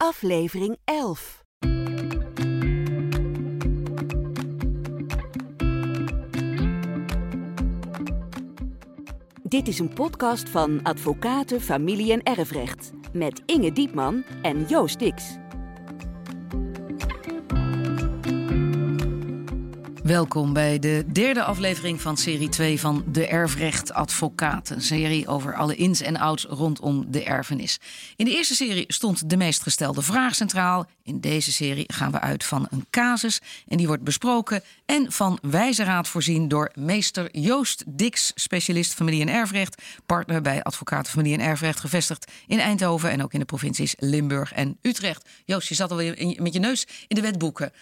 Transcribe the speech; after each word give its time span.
aflevering 0.00 0.76
11. 0.84 1.44
Dit 9.42 9.68
is 9.68 9.78
een 9.78 9.92
podcast 9.94 10.48
van 10.48 10.82
Advocaten, 10.82 11.60
Familie 11.60 12.12
en 12.12 12.22
Erfrecht 12.22 12.90
met 13.12 13.42
Inge 13.46 13.72
Diepman 13.72 14.24
en 14.42 14.64
Joost 14.64 14.98
Dix. 14.98 15.38
Welkom 20.10 20.52
bij 20.52 20.78
de 20.78 21.04
derde 21.12 21.42
aflevering 21.42 22.00
van 22.00 22.16
serie 22.16 22.48
2 22.48 22.80
van 22.80 23.04
De 23.06 23.26
Erfrecht 23.26 23.92
Advocaat. 23.92 24.70
Een 24.70 24.82
serie 24.82 25.28
over 25.28 25.54
alle 25.54 25.76
ins 25.76 26.00
en 26.00 26.16
outs 26.16 26.44
rondom 26.44 27.10
de 27.10 27.24
erfenis. 27.24 27.78
In 28.16 28.24
de 28.24 28.30
eerste 28.30 28.54
serie 28.54 28.84
stond 28.88 29.30
de 29.30 29.36
meest 29.36 29.62
gestelde 29.62 30.02
vraag 30.02 30.34
centraal. 30.34 30.86
In 31.02 31.20
deze 31.20 31.52
serie 31.52 31.84
gaan 31.92 32.10
we 32.10 32.20
uit 32.20 32.44
van 32.44 32.66
een 32.70 32.86
casus 32.90 33.40
en 33.68 33.76
die 33.76 33.86
wordt 33.86 34.02
besproken 34.02 34.62
en 34.86 35.12
van 35.12 35.38
wijze 35.42 35.84
raad 35.84 36.08
voorzien 36.08 36.48
door 36.48 36.70
meester 36.74 37.38
Joost 37.38 37.84
Dix, 37.86 38.32
specialist 38.34 38.94
familie- 38.94 39.20
en 39.20 39.28
erfrecht, 39.28 39.82
partner 40.06 40.40
bij 40.40 40.62
Advocaten 40.62 41.12
Familie- 41.12 41.34
en 41.34 41.40
Erfrecht, 41.40 41.80
gevestigd 41.80 42.30
in 42.46 42.58
Eindhoven 42.58 43.10
en 43.10 43.22
ook 43.22 43.32
in 43.32 43.40
de 43.40 43.46
provincies 43.46 43.94
Limburg 43.98 44.52
en 44.52 44.78
Utrecht. 44.82 45.28
Joost, 45.44 45.68
je 45.68 45.74
zat 45.74 45.90
alweer 45.90 46.34
met 46.42 46.52
je 46.52 46.60
neus 46.60 46.86
in 47.08 47.16
de 47.16 47.22
wetboeken. 47.22 47.72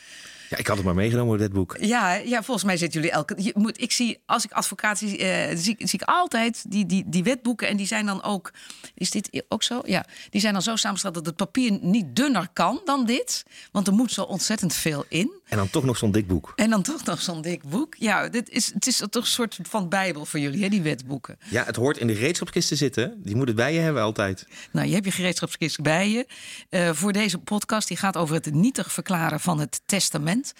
Ja, 0.48 0.56
ik 0.56 0.66
had 0.66 0.76
het 0.76 0.84
maar 0.86 0.94
meegenomen, 0.94 1.38
dit 1.38 1.52
boek. 1.52 1.76
Ja, 1.80 2.14
ja, 2.14 2.42
volgens 2.42 2.66
mij 2.66 2.76
zitten 2.76 3.00
jullie 3.00 3.16
elke. 3.16 3.52
Moet, 3.54 3.80
ik 3.80 3.92
zie, 3.92 4.18
als 4.26 4.44
ik 4.44 4.52
advocaat 4.52 4.98
zie, 4.98 5.18
eh, 5.18 5.56
zie, 5.56 5.76
zie, 5.78 6.00
ik 6.00 6.02
altijd 6.02 6.64
die, 6.68 6.86
die, 6.86 7.04
die 7.06 7.22
wetboeken. 7.22 7.68
En 7.68 7.76
die 7.76 7.86
zijn 7.86 8.06
dan 8.06 8.22
ook. 8.22 8.52
Is 8.94 9.10
dit 9.10 9.44
ook 9.48 9.62
zo? 9.62 9.80
Ja. 9.84 10.06
Die 10.30 10.40
zijn 10.40 10.52
dan 10.52 10.62
zo 10.62 10.76
samengesteld 10.76 11.14
dat 11.14 11.26
het 11.26 11.36
papier 11.36 11.78
niet 11.80 12.16
dunner 12.16 12.48
kan 12.52 12.80
dan 12.84 13.06
dit. 13.06 13.44
Want 13.72 13.86
er 13.86 13.92
moet 13.92 14.12
zo 14.12 14.22
ontzettend 14.22 14.74
veel 14.74 15.04
in. 15.08 15.37
En 15.48 15.56
dan 15.56 15.70
toch 15.70 15.84
nog 15.84 15.96
zo'n 15.96 16.10
dik 16.10 16.26
boek. 16.26 16.52
En 16.56 16.70
dan 16.70 16.82
toch 16.82 17.04
nog 17.04 17.20
zo'n 17.20 17.42
dik 17.42 17.62
boek. 17.62 17.94
Ja, 17.98 18.28
dit 18.28 18.48
is, 18.48 18.66
het 18.74 18.86
is 18.86 18.96
toch 19.10 19.22
een 19.22 19.28
soort 19.28 19.58
van 19.62 19.88
Bijbel 19.88 20.24
voor 20.24 20.40
jullie, 20.40 20.62
hè, 20.62 20.68
die 20.68 20.82
wetboeken. 20.82 21.38
Ja, 21.50 21.64
het 21.64 21.76
hoort 21.76 21.98
in 21.98 22.06
de 22.06 22.14
gereedschapskist 22.14 22.68
te 22.68 22.76
zitten. 22.76 23.22
Die 23.22 23.36
moet 23.36 23.46
het 23.46 23.56
bij 23.56 23.74
je 23.74 23.80
hebben 23.80 24.02
altijd. 24.02 24.46
Nou, 24.72 24.86
je 24.86 24.92
hebt 24.92 25.04
je 25.04 25.10
gereedschapskist 25.10 25.80
bij 25.80 26.10
je. 26.10 26.26
Uh, 26.70 26.92
voor 26.92 27.12
deze 27.12 27.38
podcast, 27.38 27.88
die 27.88 27.96
gaat 27.96 28.16
over 28.16 28.34
het 28.34 28.52
nietig 28.54 28.92
verklaren 28.92 29.40
van 29.40 29.60
het 29.60 29.80
testament. 29.86 30.52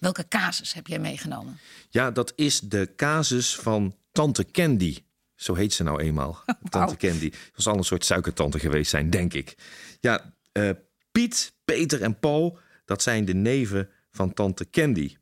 Welke 0.00 0.28
casus 0.28 0.74
heb 0.74 0.86
jij 0.86 0.98
meegenomen? 0.98 1.58
Ja, 1.90 2.10
dat 2.10 2.32
is 2.36 2.60
de 2.60 2.92
casus 2.96 3.56
van 3.56 3.96
Tante 4.12 4.44
Candy. 4.50 4.98
Zo 5.34 5.54
heet 5.54 5.72
ze 5.72 5.82
nou 5.82 6.00
eenmaal. 6.00 6.44
Tante 6.68 6.96
Candy. 6.96 7.30
Dat 7.30 7.62
zal 7.62 7.76
een 7.76 7.84
soort 7.84 8.04
suikertante 8.04 8.58
geweest 8.58 8.90
zijn, 8.90 9.10
denk 9.10 9.32
ik. 9.34 9.54
Ja, 10.00 10.34
uh, 10.52 10.70
Piet, 11.12 11.52
Peter 11.64 12.02
en 12.02 12.18
Paul, 12.18 12.58
dat 12.84 13.02
zijn 13.02 13.24
de 13.24 13.34
neven 13.34 13.88
van 14.14 14.32
Tante 14.32 14.70
Candy. 14.70 15.16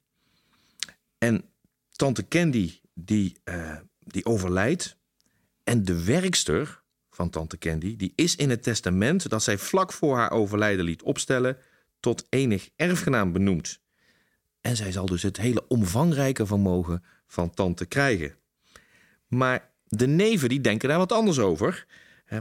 En 1.18 1.44
Tante 1.90 2.28
Candy, 2.28 2.80
die, 2.94 3.36
uh, 3.44 3.76
die 3.98 4.24
overlijdt. 4.24 4.96
En 5.64 5.84
de 5.84 6.04
werkster 6.04 6.82
van 7.10 7.30
Tante 7.30 7.58
Candy, 7.58 7.96
die 7.96 8.12
is 8.14 8.36
in 8.36 8.50
het 8.50 8.62
testament 8.62 9.28
dat 9.28 9.42
zij 9.42 9.58
vlak 9.58 9.92
voor 9.92 10.16
haar 10.16 10.30
overlijden 10.30 10.84
liet 10.84 11.02
opstellen, 11.02 11.56
tot 12.00 12.26
enig 12.28 12.70
erfgenaam 12.76 13.32
benoemd. 13.32 13.80
En 14.60 14.76
zij 14.76 14.92
zal 14.92 15.06
dus 15.06 15.22
het 15.22 15.36
hele 15.36 15.68
omvangrijke 15.68 16.46
vermogen 16.46 17.04
van 17.26 17.50
tante 17.50 17.86
krijgen. 17.86 18.36
Maar 19.26 19.72
de 19.84 20.06
neven 20.06 20.48
die 20.48 20.60
denken 20.60 20.88
daar 20.88 20.98
wat 20.98 21.12
anders 21.12 21.38
over. 21.38 21.86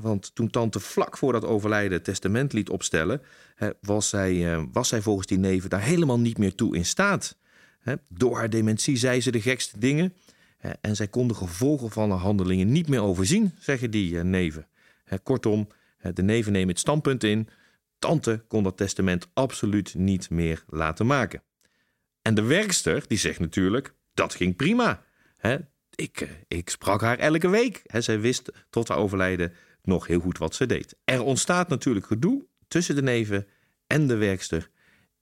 Want 0.02 0.36
toen 0.36 0.50
tante 0.50 0.80
vlak 0.80 1.18
voor 1.18 1.32
dat 1.32 1.46
overlijden 1.46 2.04
testament 2.04 2.54
liet 2.54 2.70
opstellen, 2.70 3.22
was 3.82 4.10
zij, 4.10 4.54
eh, 4.54 4.64
was 4.72 4.88
zij 4.88 5.02
volgens 5.02 5.28
die 5.28 5.38
neven 5.38 5.70
daar 5.70 5.82
helemaal 5.82 6.20
niet 6.20 6.38
meer 6.38 6.56
toe 6.56 6.76
in 6.76 6.86
staat. 6.86 7.38
Door 8.08 8.38
haar 8.38 8.50
dementie 8.50 8.98
zei 8.98 9.22
ze 9.22 9.32
de 9.32 9.42
gekste 9.42 9.80
dingen. 9.80 10.14
En 10.82 10.96
zij 10.96 11.08
kon 11.08 11.28
de 11.28 11.34
gevolgen 11.34 11.92
van 11.92 12.10
haar 12.10 12.20
handelingen 12.20 12.72
niet 12.72 12.88
meer 12.88 13.02
overzien, 13.02 13.54
zeggen 13.60 13.92
die 13.92 14.18
eh, 14.18 14.24
neven. 14.24 14.68
Kortom, 15.24 15.68
de 16.14 16.24
neven 16.24 16.52
nemen 16.52 16.70
het 16.70 16.80
standpunt 16.80 17.24
in. 17.24 17.48
Tante 18.00 18.44
kon 18.48 18.64
dat 18.64 18.78
testament 18.78 19.28
absoluut 19.34 19.96
niet 19.96 20.30
meer 20.30 20.64
laten 20.68 21.06
maken. 21.06 21.44
En 22.22 22.34
de 22.34 22.42
werkster 22.42 23.04
die 23.08 23.18
zegt 23.18 23.40
natuurlijk, 23.40 23.94
dat 24.14 24.36
ging 24.36 24.56
prima. 24.56 25.04
ik, 25.96 26.22
eh, 26.22 26.30
ik 26.48 26.70
sprak 26.70 27.02
haar 27.02 27.18
elke 27.18 27.50
week. 27.50 27.82
zij 27.86 28.20
wist 28.20 28.52
tot 28.70 28.88
haar 28.88 28.98
overlijden 28.98 29.54
nog 29.84 30.08
heel 30.08 30.20
goed 30.20 30.38
wat 30.38 30.56
ze 30.56 30.66
deed. 30.66 30.96
Er 31.04 31.22
ontstaat 31.22 31.70
natuurlijk 31.70 32.06
gedoe 32.06 32.46
tussen 32.68 32.96
de 32.96 33.02
neven 33.02 33.48
en 33.88 34.08
de 34.08 34.16
werkster. 34.16 34.70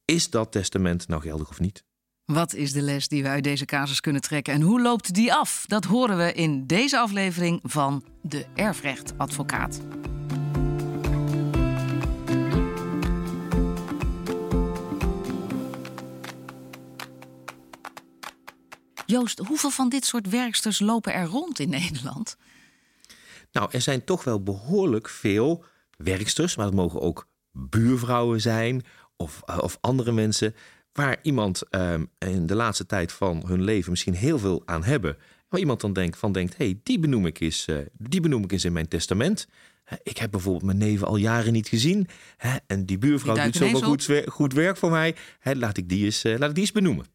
Is 0.05 0.29
dat 0.29 0.51
testament 0.51 1.07
nou 1.07 1.21
geldig 1.21 1.49
of 1.49 1.59
niet? 1.59 1.83
Wat 2.25 2.53
is 2.53 2.71
de 2.71 2.81
les 2.81 3.07
die 3.07 3.23
we 3.23 3.29
uit 3.29 3.43
deze 3.43 3.65
casus 3.65 4.01
kunnen 4.01 4.21
trekken 4.21 4.53
en 4.53 4.61
hoe 4.61 4.81
loopt 4.81 5.13
die 5.13 5.33
af? 5.33 5.63
Dat 5.67 5.85
horen 5.85 6.17
we 6.17 6.33
in 6.33 6.67
deze 6.67 6.99
aflevering 6.99 7.59
van 7.63 8.03
De 8.21 8.45
Erfrechtadvocaat. 8.55 9.81
Joost, 19.05 19.39
hoeveel 19.39 19.69
van 19.69 19.89
dit 19.89 20.05
soort 20.05 20.29
werksters 20.29 20.79
lopen 20.79 21.13
er 21.13 21.25
rond 21.25 21.59
in 21.59 21.69
Nederland? 21.69 22.35
Nou, 23.51 23.69
er 23.71 23.81
zijn 23.81 24.03
toch 24.03 24.23
wel 24.23 24.43
behoorlijk 24.43 25.09
veel 25.09 25.63
werksters, 25.97 26.55
maar 26.55 26.65
het 26.65 26.75
mogen 26.75 27.01
ook 27.01 27.27
buurvrouwen 27.51 28.41
zijn 28.41 28.83
of, 29.15 29.41
uh, 29.49 29.57
of 29.61 29.77
andere 29.81 30.11
mensen 30.11 30.55
waar 30.91 31.17
iemand 31.21 31.63
um, 31.69 32.09
in 32.17 32.45
de 32.45 32.55
laatste 32.55 32.85
tijd 32.85 33.11
van 33.11 33.43
hun 33.45 33.63
leven 33.63 33.89
misschien 33.89 34.13
heel 34.13 34.39
veel 34.39 34.61
aan 34.65 34.83
hebben. 34.83 35.17
Waar 35.49 35.59
iemand 35.59 35.81
dan 35.81 35.93
denkt 35.93 36.17
van 36.17 36.31
denkt, 36.31 36.57
hey, 36.57 36.79
die 36.83 36.99
benoem 36.99 37.25
ik 37.25 37.39
eens, 37.39 37.67
uh, 37.67 37.77
die 37.97 38.21
benoem 38.21 38.43
ik 38.43 38.51
eens 38.51 38.65
in 38.65 38.73
mijn 38.73 38.87
testament. 38.87 39.47
Ik 40.03 40.17
heb 40.17 40.31
bijvoorbeeld 40.31 40.63
mijn 40.63 40.77
neven 40.77 41.07
al 41.07 41.15
jaren 41.15 41.53
niet 41.53 41.67
gezien. 41.67 42.07
En 42.67 42.85
die 42.85 42.97
buurvrouw 42.97 43.33
die 43.33 43.43
doet 43.43 43.55
zoveel 43.55 43.81
goed, 43.81 44.23
goed, 44.25 44.53
werk 44.53 44.77
voor 44.77 44.91
mij. 44.91 45.15
Laat 45.41 45.77
ik 45.77 45.89
die 45.89 46.05
eens, 46.05 46.25
uh, 46.25 46.37
laat 46.37 46.49
ik 46.49 46.55
die 46.55 46.63
eens 46.63 46.71
benoemen. 46.71 47.05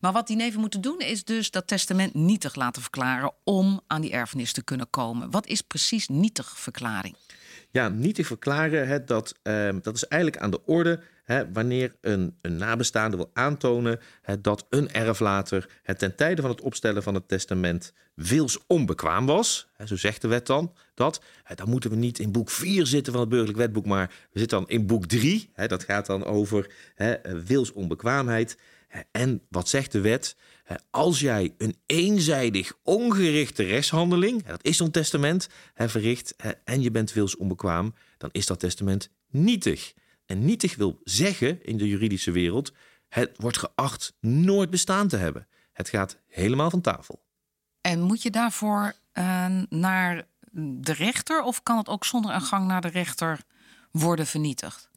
Maar 0.00 0.12
wat 0.12 0.26
die 0.26 0.36
neven 0.36 0.60
moeten 0.60 0.80
doen 0.80 0.98
is 0.98 1.24
dus 1.24 1.50
dat 1.50 1.66
testament 1.66 2.14
nietig 2.14 2.54
laten 2.54 2.82
verklaren 2.82 3.32
om 3.44 3.80
aan 3.86 4.00
die 4.00 4.12
erfenis 4.12 4.52
te 4.52 4.64
kunnen 4.64 4.90
komen. 4.90 5.30
Wat 5.30 5.46
is 5.46 5.60
precies 5.60 6.08
nietig 6.08 6.58
verklaring? 6.58 7.16
Ja, 7.70 7.88
nietig 7.88 8.26
verklaren, 8.26 8.88
hè, 8.88 9.04
dat, 9.04 9.34
uh, 9.42 9.68
dat 9.82 9.94
is 9.94 10.06
eigenlijk 10.06 10.42
aan 10.42 10.50
de 10.50 10.64
orde 10.64 11.00
hè, 11.24 11.52
wanneer 11.52 11.94
een, 12.00 12.36
een 12.40 12.56
nabestaande 12.56 13.16
wil 13.16 13.30
aantonen 13.32 14.00
hè, 14.22 14.40
dat 14.40 14.66
een 14.70 14.92
erflater 14.92 15.68
het 15.82 15.98
ten 15.98 16.16
tijde 16.16 16.42
van 16.42 16.50
het 16.50 16.60
opstellen 16.60 17.02
van 17.02 17.14
het 17.14 17.28
testament 17.28 17.92
wils 18.14 18.58
onbekwaam 18.66 19.26
was. 19.26 19.68
Hè, 19.76 19.86
zo 19.86 19.96
zegt 19.96 20.20
de 20.20 20.28
wet 20.28 20.46
dan 20.46 20.72
dat. 20.94 21.22
Hè, 21.42 21.54
dan 21.54 21.68
moeten 21.68 21.90
we 21.90 21.96
niet 21.96 22.18
in 22.18 22.32
boek 22.32 22.50
4 22.50 22.86
zitten 22.86 23.12
van 23.12 23.20
het 23.20 23.30
burgerlijk 23.30 23.58
wetboek, 23.58 23.86
maar 23.86 24.06
we 24.32 24.38
zitten 24.38 24.58
dan 24.58 24.68
in 24.68 24.86
boek 24.86 25.06
3. 25.06 25.50
Hè, 25.52 25.66
dat 25.66 25.84
gaat 25.84 26.06
dan 26.06 26.24
over 26.24 26.70
hè, 26.94 27.44
wils 27.44 27.72
onbekwaamheid. 27.72 28.58
En 29.10 29.42
wat 29.48 29.68
zegt 29.68 29.92
de 29.92 30.00
wet? 30.00 30.36
Als 30.90 31.20
jij 31.20 31.54
een 31.58 31.76
eenzijdig 31.86 32.72
ongerichte 32.82 33.62
rechtshandeling, 33.62 34.44
dat 34.44 34.64
is 34.64 34.76
zo'n 34.76 34.90
testament, 34.90 35.48
verricht 35.74 36.36
en 36.64 36.82
je 36.82 36.90
bent 36.90 37.12
wils 37.12 37.36
onbekwaam, 37.36 37.94
dan 38.18 38.28
is 38.32 38.46
dat 38.46 38.60
testament 38.60 39.10
nietig. 39.30 39.94
En 40.26 40.44
nietig 40.44 40.76
wil 40.76 41.00
zeggen 41.04 41.64
in 41.64 41.76
de 41.76 41.88
juridische 41.88 42.30
wereld, 42.30 42.72
het 43.08 43.30
wordt 43.36 43.58
geacht 43.58 44.16
nooit 44.20 44.70
bestaan 44.70 45.08
te 45.08 45.16
hebben. 45.16 45.46
Het 45.72 45.88
gaat 45.88 46.18
helemaal 46.26 46.70
van 46.70 46.80
tafel. 46.80 47.22
En 47.80 48.00
moet 48.00 48.22
je 48.22 48.30
daarvoor 48.30 48.92
uh, 49.12 49.46
naar 49.68 50.26
de 50.52 50.92
rechter 50.92 51.42
of 51.42 51.62
kan 51.62 51.76
het 51.76 51.88
ook 51.88 52.04
zonder 52.04 52.34
een 52.34 52.40
gang 52.40 52.66
naar 52.66 52.80
de 52.80 52.88
rechter 52.88 53.40
worden 53.90 54.26
vernietigd? 54.26 54.90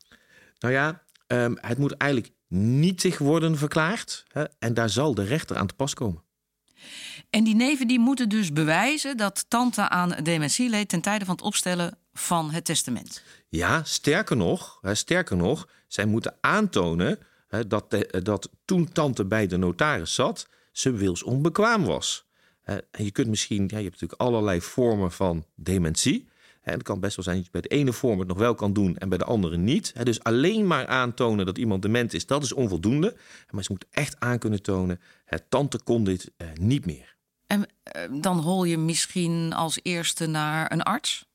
Nou 0.59 0.73
ja, 0.73 1.03
um, 1.27 1.57
het 1.61 1.77
moet 1.77 1.97
eigenlijk 1.97 2.33
nietig 2.47 3.17
worden 3.17 3.57
verklaard. 3.57 4.25
Hè, 4.27 4.43
en 4.59 4.73
daar 4.73 4.89
zal 4.89 5.13
de 5.13 5.23
rechter 5.23 5.57
aan 5.57 5.67
te 5.67 5.73
pas 5.73 5.93
komen. 5.93 6.23
En 7.29 7.43
die 7.43 7.55
neven 7.55 7.87
die 7.87 7.99
moeten 7.99 8.29
dus 8.29 8.53
bewijzen 8.53 9.17
dat 9.17 9.45
tante 9.47 9.89
aan 9.89 10.15
dementie 10.23 10.69
leed 10.69 10.89
ten 10.89 11.01
tijde 11.01 11.25
van 11.25 11.35
het 11.35 11.43
opstellen 11.43 11.97
van 12.13 12.51
het 12.51 12.65
testament. 12.65 13.23
Ja, 13.49 13.83
sterker 13.83 14.37
nog, 14.37 14.77
hè, 14.81 14.95
sterker 14.95 15.37
nog 15.37 15.67
zij 15.87 16.05
moeten 16.05 16.35
aantonen 16.41 17.19
hè, 17.47 17.67
dat, 17.67 17.91
de, 17.91 18.21
dat 18.23 18.49
toen 18.65 18.91
tante 18.91 19.25
bij 19.25 19.47
de 19.47 19.57
notaris 19.57 20.13
zat, 20.13 20.47
ze 20.71 20.91
wils 20.91 21.23
onbekwaam 21.23 21.85
was. 21.85 22.25
en 22.63 23.03
je 23.03 23.11
kunt 23.11 23.27
misschien, 23.27 23.61
ja, 23.61 23.77
je 23.77 23.83
hebt 23.83 24.01
natuurlijk 24.01 24.21
allerlei 24.21 24.61
vormen 24.61 25.11
van 25.11 25.45
dementie. 25.55 26.29
En 26.67 26.73
het 26.73 26.83
kan 26.83 26.99
best 26.99 27.15
wel 27.15 27.25
zijn 27.25 27.37
dat 27.37 27.45
je 27.45 27.51
bij 27.51 27.61
de 27.61 27.67
ene 27.67 27.93
vorm 27.93 28.19
het 28.19 28.27
nog 28.27 28.37
wel 28.37 28.55
kan 28.55 28.73
doen 28.73 28.97
en 28.97 29.09
bij 29.09 29.17
de 29.17 29.23
andere 29.23 29.57
niet. 29.57 29.93
Dus 30.05 30.23
alleen 30.23 30.67
maar 30.67 30.87
aantonen 30.87 31.45
dat 31.45 31.57
iemand 31.57 31.81
dement 31.81 32.13
is, 32.13 32.25
dat 32.25 32.43
is 32.43 32.53
onvoldoende. 32.53 33.15
Maar 33.51 33.63
ze 33.63 33.71
moeten 33.71 33.89
echt 33.91 34.19
aan 34.19 34.39
kunnen 34.39 34.61
tonen, 34.61 34.99
tante 35.49 35.79
kon 35.83 36.03
dit 36.03 36.31
eh, 36.37 36.47
niet 36.53 36.85
meer. 36.85 37.15
En 37.47 37.65
eh, 37.83 38.01
dan 38.21 38.39
hol 38.39 38.63
je 38.63 38.77
misschien 38.77 39.53
als 39.53 39.79
eerste 39.83 40.25
naar 40.25 40.71
een 40.71 40.83
arts? 40.83 41.25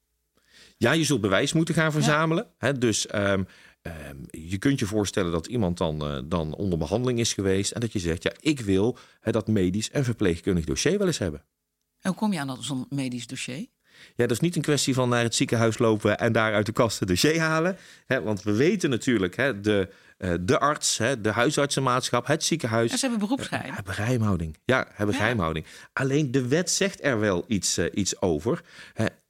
Ja, 0.77 0.93
je 0.93 1.05
zult 1.05 1.21
bewijs 1.21 1.53
moeten 1.53 1.75
gaan 1.75 1.93
verzamelen. 1.93 2.47
Ja. 2.59 2.73
dus 2.73 3.15
um, 3.15 3.47
Ehm, 3.83 4.17
je 4.31 4.59
kunt 4.59 4.79
je 4.79 4.87
voorstellen 4.87 5.33
dat 5.33 5.47
iemand 5.47 5.79
dan, 5.79 6.13
uh, 6.13 6.23
dan 6.25 6.55
onder 6.55 6.79
behandeling 6.79 7.19
is 7.19 7.33
geweest 7.33 7.73
en 7.73 7.81
dat 7.81 7.93
je 7.93 7.99
zegt, 7.99 8.23
ja, 8.23 8.33
ik 8.41 8.61
wil 8.61 8.99
dat 9.21 9.49
medisch 9.49 9.91
en 9.91 10.05
verpleegkundig 10.05 10.65
dossier 10.65 10.99
wel 10.99 11.07
eens 11.07 11.19
hebben. 11.19 11.45
En 12.01 12.11
hoe 12.11 12.19
kom 12.19 12.33
je 12.33 12.41
aan 12.41 12.63
zo'n 12.63 12.87
medisch 12.89 13.27
dossier? 13.27 13.67
Ja, 14.17 14.27
dat 14.27 14.31
is 14.31 14.41
niet 14.41 14.57
een 14.57 14.63
kwestie 14.63 14.95
van 14.95 15.09
naar 15.09 15.23
het 15.23 15.35
ziekenhuis 15.35 15.79
lopen 15.79 16.19
en 16.19 16.33
daar 16.33 16.55
uit 16.55 16.67
de 16.67 16.73
kast 16.73 16.99
het 16.99 17.09
dossier 17.09 17.41
halen. 17.41 17.77
Hè, 18.07 18.23
want 18.23 18.43
we 18.43 18.53
weten 18.53 18.91
natuurlijk, 18.91 19.37
hè, 19.37 19.61
de, 19.61 19.89
uh, 20.19 20.35
de 20.41 20.59
arts, 20.59 20.99
hè, 20.99 21.21
de 21.21 21.31
huisartsenmaatschap, 21.31 22.27
het 22.27 22.45
ziekenhuis. 22.45 22.91
Ja, 22.91 22.97
ze 22.97 23.07
hebben 23.07 23.29
beroepsgeheim. 23.29 23.69
Uh, 23.69 23.75
hebben 23.75 23.95
geheimhouding. 23.95 24.59
Ja, 24.65 24.87
hebben 24.93 25.15
ja. 25.15 25.21
geheimhouding. 25.21 25.67
Alleen 25.93 26.31
de 26.31 26.49
wet 26.49 26.71
zegt 26.71 27.05
er 27.05 27.21
wel 27.21 27.45
iets, 27.47 27.79
uh, 27.79 27.87
iets 27.95 28.21
over. 28.21 28.63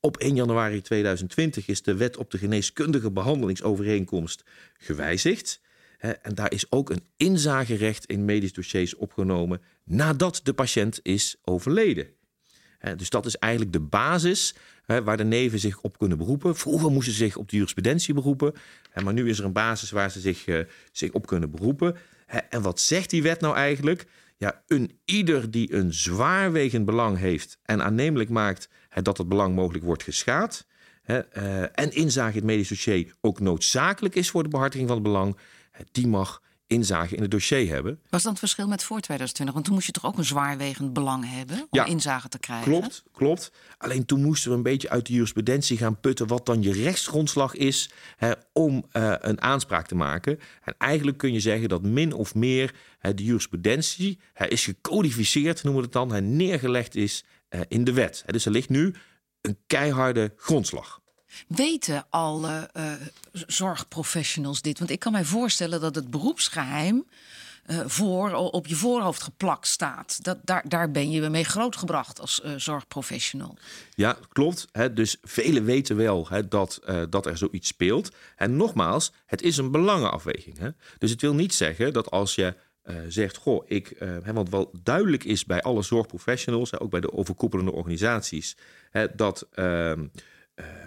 op 0.00 0.16
1 0.16 0.34
januari 0.34 0.80
2020 0.80 1.66
is 1.66 1.82
de 1.82 1.94
wet 1.94 2.16
op 2.16 2.30
de 2.30 2.38
geneeskundige 2.38 3.10
behandelingsovereenkomst 3.10 4.44
gewijzigd. 4.78 5.60
En 5.98 6.34
daar 6.34 6.52
is 6.52 6.70
ook 6.70 6.90
een 6.90 7.04
inzagerecht 7.16 8.06
in 8.06 8.24
medisch 8.24 8.52
dossiers 8.52 8.94
opgenomen 8.94 9.60
nadat 9.84 10.40
de 10.42 10.52
patiënt 10.52 11.00
is 11.02 11.36
overleden. 11.44 12.06
Dus 12.96 13.10
dat 13.10 13.26
is 13.26 13.36
eigenlijk 13.36 13.72
de 13.72 13.80
basis 13.80 14.54
waar 14.86 15.16
de 15.16 15.24
neven 15.24 15.58
zich 15.58 15.80
op 15.80 15.98
kunnen 15.98 16.18
beroepen. 16.18 16.56
Vroeger 16.56 16.90
moesten 16.90 17.12
ze 17.12 17.18
zich 17.18 17.36
op 17.36 17.48
de 17.48 17.56
jurisprudentie 17.56 18.14
beroepen. 18.14 18.54
Maar 19.02 19.12
nu 19.12 19.28
is 19.28 19.38
er 19.38 19.44
een 19.44 19.52
basis 19.52 19.90
waar 19.90 20.10
ze 20.10 20.20
zich, 20.20 20.46
eh, 20.46 20.60
zich 20.92 21.12
op 21.12 21.26
kunnen 21.26 21.50
beroepen. 21.50 21.96
En 22.48 22.62
wat 22.62 22.80
zegt 22.80 23.10
die 23.10 23.22
wet 23.22 23.40
nou 23.40 23.54
eigenlijk? 23.54 24.06
Ja, 24.36 24.62
een 24.66 24.98
ieder 25.04 25.50
die 25.50 25.74
een 25.74 25.94
zwaarwegend 25.94 26.84
belang 26.84 27.18
heeft 27.18 27.58
en 27.62 27.82
aannemelijk 27.82 28.30
maakt 28.30 28.68
dat 29.02 29.18
het 29.18 29.28
belang 29.28 29.54
mogelijk 29.54 29.84
wordt 29.84 30.02
geschaad. 30.02 30.66
Eh, 31.02 31.62
en 31.62 31.92
inzage 31.92 32.30
in 32.30 32.36
het 32.36 32.44
medisch 32.44 32.68
dossier 32.68 33.14
ook 33.20 33.40
noodzakelijk 33.40 34.14
is 34.14 34.30
voor 34.30 34.42
de 34.42 34.48
behartiging 34.48 34.88
van 34.88 34.96
het 34.96 35.06
belang, 35.06 35.36
die 35.92 36.06
mag 36.06 36.42
inzage 36.72 37.14
in 37.14 37.22
het 37.22 37.30
dossier 37.30 37.68
hebben. 37.68 38.00
Was 38.08 38.22
dat 38.22 38.30
het 38.30 38.38
verschil 38.38 38.68
met 38.68 38.82
voor 38.82 39.00
2020? 39.00 39.54
Want 39.54 39.66
toen 39.66 39.74
moest 39.74 39.86
je 39.86 39.92
toch 39.92 40.06
ook 40.06 40.18
een 40.18 40.24
zwaarwegend 40.24 40.92
belang 40.92 41.24
hebben 41.28 41.56
om 41.56 41.66
ja, 41.70 41.84
inzage 41.84 42.28
te 42.28 42.38
krijgen? 42.38 42.70
Klopt, 42.72 43.02
klopt. 43.12 43.52
Alleen 43.78 44.04
toen 44.04 44.22
moesten 44.22 44.50
we 44.50 44.56
een 44.56 44.62
beetje 44.62 44.90
uit 44.90 45.06
de 45.06 45.12
jurisprudentie 45.12 45.76
gaan 45.76 46.00
putten 46.00 46.26
wat 46.26 46.46
dan 46.46 46.62
je 46.62 46.72
rechtsgrondslag 46.72 47.54
is 47.54 47.90
hè, 48.16 48.32
om 48.52 48.84
uh, 48.92 49.14
een 49.18 49.40
aanspraak 49.40 49.86
te 49.86 49.94
maken. 49.94 50.38
En 50.62 50.74
eigenlijk 50.78 51.18
kun 51.18 51.32
je 51.32 51.40
zeggen 51.40 51.68
dat 51.68 51.82
min 51.82 52.12
of 52.12 52.34
meer 52.34 52.74
hè, 52.98 53.14
de 53.14 53.24
jurisprudentie 53.24 54.18
hè, 54.32 54.46
is 54.46 54.64
gecodificeerd, 54.64 55.62
noemen 55.62 55.82
we 55.82 55.98
het 55.98 56.10
dan, 56.10 56.36
neergelegd 56.36 56.94
is 56.94 57.24
uh, 57.50 57.60
in 57.68 57.84
de 57.84 57.92
wet. 57.92 58.24
Dus 58.26 58.44
er 58.44 58.52
ligt 58.52 58.68
nu 58.68 58.94
een 59.40 59.58
keiharde 59.66 60.32
grondslag. 60.36 61.00
Weten 61.46 62.06
alle 62.10 62.70
uh, 62.76 62.92
zorgprofessionals 63.32 64.62
dit? 64.62 64.78
Want 64.78 64.90
ik 64.90 64.98
kan 64.98 65.12
mij 65.12 65.24
voorstellen 65.24 65.80
dat 65.80 65.94
het 65.94 66.10
beroepsgeheim 66.10 67.04
uh, 67.66 67.80
voor, 67.86 68.32
op 68.34 68.66
je 68.66 68.74
voorhoofd 68.74 69.22
geplakt 69.22 69.66
staat. 69.66 70.24
Dat, 70.24 70.38
daar, 70.44 70.64
daar 70.68 70.90
ben 70.90 71.10
je 71.10 71.28
mee 71.28 71.44
grootgebracht 71.44 72.20
als 72.20 72.40
uh, 72.44 72.52
zorgprofessional. 72.56 73.56
Ja, 73.94 74.16
klopt. 74.32 74.68
Hè, 74.72 74.92
dus 74.92 75.16
velen 75.22 75.64
weten 75.64 75.96
wel 75.96 76.28
hè, 76.28 76.48
dat, 76.48 76.80
dat 77.10 77.26
er 77.26 77.38
zoiets 77.38 77.68
speelt. 77.68 78.10
En 78.36 78.56
nogmaals, 78.56 79.12
het 79.26 79.42
is 79.42 79.56
een 79.56 79.70
belangenafweging. 79.70 80.58
Hè? 80.58 80.68
Dus 80.98 81.10
het 81.10 81.20
wil 81.20 81.34
niet 81.34 81.54
zeggen 81.54 81.92
dat 81.92 82.10
als 82.10 82.34
je 82.34 82.54
zegt, 83.08 83.36
goh, 83.36 83.64
ik, 83.66 83.96
want 84.24 84.50
wel 84.50 84.70
duidelijk 84.82 85.24
is 85.24 85.44
bij 85.44 85.62
alle 85.62 85.82
zorgprofessionals, 85.82 86.78
ook 86.78 86.90
bij 86.90 87.00
de 87.00 87.12
overkoepelende 87.12 87.72
organisaties, 87.72 88.56
dat 89.14 89.46
uh, 89.54 89.92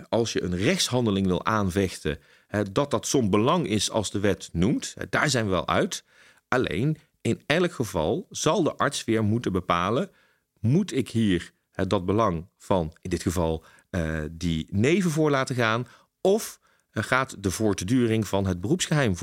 als 0.09 0.33
je 0.33 0.43
een 0.43 0.55
rechtshandeling 0.55 1.27
wil 1.27 1.45
aanvechten, 1.45 2.19
dat 2.71 2.91
dat 2.91 3.07
zo'n 3.07 3.29
belang 3.29 3.67
is 3.67 3.91
als 3.91 4.11
de 4.11 4.19
wet 4.19 4.49
noemt. 4.51 4.93
Daar 5.09 5.29
zijn 5.29 5.45
we 5.45 5.51
wel 5.51 5.67
uit. 5.67 6.03
Alleen 6.47 6.97
in 7.21 7.41
elk 7.45 7.71
geval 7.71 8.27
zal 8.29 8.63
de 8.63 8.75
arts 8.75 9.03
weer 9.03 9.23
moeten 9.23 9.51
bepalen: 9.51 10.11
moet 10.59 10.93
ik 10.93 11.09
hier 11.09 11.51
dat 11.71 12.05
belang 12.05 12.47
van, 12.57 12.93
in 13.01 13.09
dit 13.09 13.21
geval, 13.21 13.63
uh, 13.91 14.23
die 14.31 14.67
neven 14.69 15.11
voor 15.11 15.29
laten 15.29 15.55
gaan? 15.55 15.87
Of 16.21 16.59
uh, 16.91 17.03
gaat 17.03 17.43
de 17.43 17.51
voortduring 17.51 18.27
van 18.27 18.45
het 18.45 18.61
beroepsgeheim, 18.61 19.15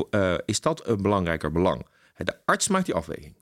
is 0.44 0.60
dat 0.60 0.86
een 0.86 1.02
belangrijker 1.02 1.52
belang? 1.52 1.86
De 2.16 2.38
arts 2.44 2.68
maakt 2.68 2.86
die 2.86 2.94
afweging. 2.94 3.41